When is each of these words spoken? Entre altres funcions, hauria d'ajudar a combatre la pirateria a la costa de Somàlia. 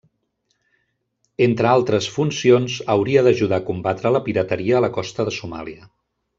Entre 1.47 1.69
altres 1.73 2.07
funcions, 2.15 2.79
hauria 2.95 3.25
d'ajudar 3.29 3.61
a 3.63 3.65
combatre 3.71 4.15
la 4.17 4.25
pirateria 4.31 4.81
a 4.81 4.85
la 4.89 4.93
costa 5.01 5.29
de 5.31 5.39
Somàlia. 5.41 5.89